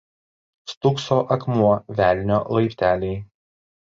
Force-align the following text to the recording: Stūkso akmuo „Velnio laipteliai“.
Stūkso 0.69 1.17
akmuo 1.35 1.69
„Velnio 1.99 2.39
laipteliai“. 2.57 3.21